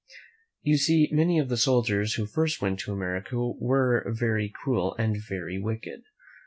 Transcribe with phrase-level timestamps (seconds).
[0.63, 5.15] You see, many of the soldiers who first went to America were very cruel and
[5.29, 6.01] very wicked.